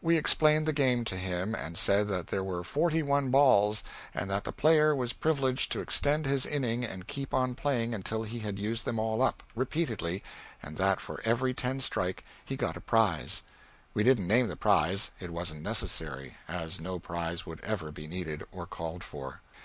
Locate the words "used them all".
8.60-9.20